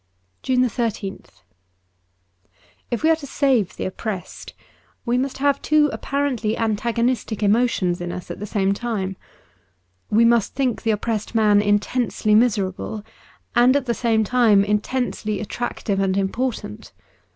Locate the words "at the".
8.31-8.47, 13.75-13.93